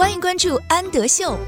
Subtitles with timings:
[0.00, 1.38] 欢迎关注安德秀。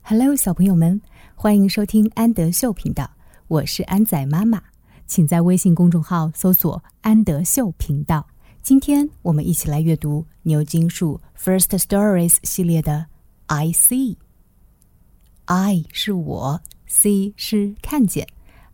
[0.00, 0.98] Hello，小朋友们，
[1.34, 3.10] 欢迎收听安德秀频道，
[3.48, 4.62] 我是安仔妈妈，
[5.06, 8.26] 请在微信公众号搜索“安德秀频道”。
[8.64, 13.04] 今天我们一起来阅读牛津树 First Stories 系列的
[13.48, 14.16] I See。
[15.44, 18.26] I 是我，See 是看见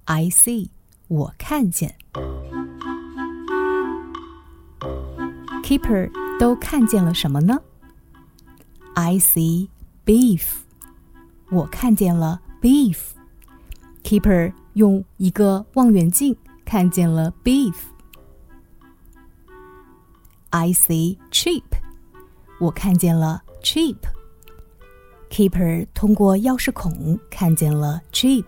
[0.05, 0.69] ，I see
[1.09, 1.96] 我看见。
[5.71, 7.57] Kipper 都看见了什么呢
[8.96, 9.68] ？I see
[10.04, 10.43] Biff，
[11.49, 12.99] 我看见了 Biff。
[14.03, 17.76] Kipper 用一个望远镜看见了 Biff。
[20.48, 21.62] I see Chip，
[22.59, 23.98] 我看见了 Chip。
[25.31, 28.46] Kipper 通过钥匙孔看见了 Chip。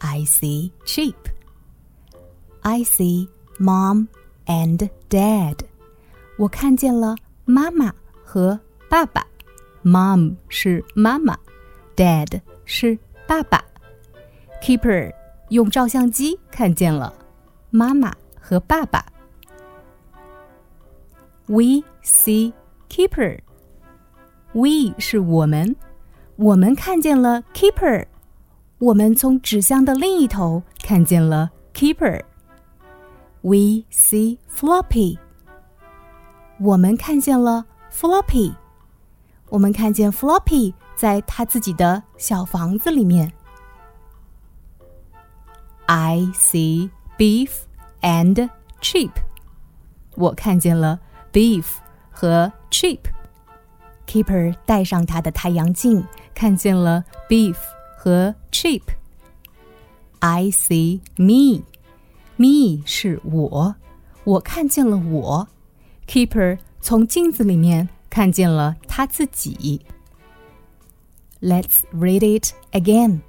[0.00, 1.14] I see Chip。
[2.60, 4.08] I see mom
[4.44, 5.60] and dad。
[6.36, 8.58] 我看见了妈妈和
[8.88, 9.26] 爸爸。
[9.82, 11.36] Mom 是妈妈。
[11.96, 13.64] Dad 是爸爸
[14.62, 15.12] ，Keeper
[15.48, 17.14] 用照相机看见了
[17.70, 19.06] 妈妈和爸爸。
[21.46, 22.52] We see
[22.90, 23.40] Keeper。
[24.52, 25.76] We 是我们，
[26.36, 28.06] 我们看见了 Keeper。
[28.78, 32.22] 我们从纸箱的另一头看见了 Keeper。
[33.40, 35.18] We see Floppy。
[36.58, 38.54] 我们看见了 Floppy，
[39.50, 43.32] 我们看见 Floppy 在他自己的小房子里面。
[45.84, 47.50] I see Biff
[48.00, 48.48] and
[48.80, 49.10] sheep，
[50.14, 51.00] 我看见了
[51.32, 51.66] Biff
[52.10, 53.00] 和 sheep。
[54.06, 57.56] Kipper 戴上他的太阳镜，看见了 Biff
[57.96, 58.82] 和 sheep。
[60.20, 63.74] I see me，me 是我，
[64.24, 65.48] 我看见了我。
[66.06, 69.80] Kipper 从镜子里面看见了他自己。
[71.40, 73.20] Let's read it again.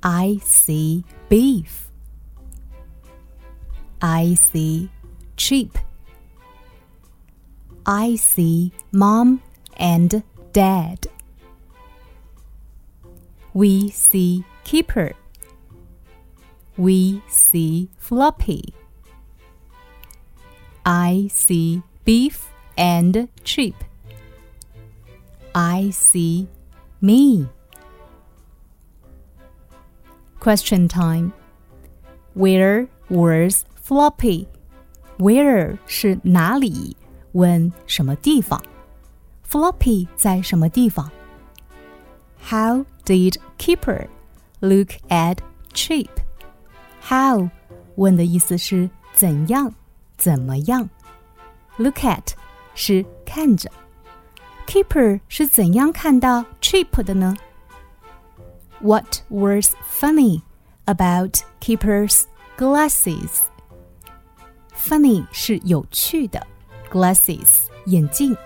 [0.00, 1.88] I see Biff.
[4.00, 4.88] I see
[5.36, 5.78] Chip.
[7.84, 9.40] I see mom
[9.76, 10.22] and
[10.52, 11.06] dad.
[13.52, 15.14] We see Kipper.
[16.76, 18.74] We see floppy.
[20.84, 23.74] I see Biff and Chip.
[25.54, 26.48] I see
[27.00, 27.46] me.
[30.40, 31.32] Question time.
[32.34, 34.46] Where was Floppy?
[35.18, 36.96] Where 是哪里？
[37.32, 38.60] 问什么地方
[39.48, 41.10] ？Floppy 在什么地方
[42.50, 44.08] ？How did Kipper
[44.60, 45.38] look at
[45.72, 46.08] Chip?
[47.00, 47.48] How
[47.94, 49.72] 问的意思是怎样？
[50.22, 50.88] 怎么样
[51.78, 52.34] ？Look at
[52.76, 53.68] 是看着
[54.68, 57.36] ，Kipper 是怎样看到 Chip 的呢
[58.78, 60.42] ？What was funny
[60.84, 62.22] about Kipper's
[62.56, 63.40] glasses?
[64.76, 66.46] Funny 是有趣的
[66.88, 68.36] ，glasses 眼镜。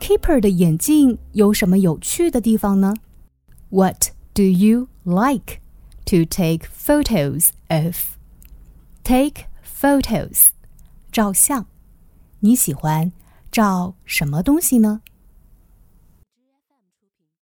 [0.00, 2.92] Kipper 的眼镜有什么有趣的地方呢
[3.68, 5.60] ？What do you like
[6.06, 8.16] to take photos of?
[9.04, 10.48] Take photos.
[11.12, 11.66] 照相。
[12.40, 13.12] 你喜欢
[13.52, 15.02] 照什么东西呢？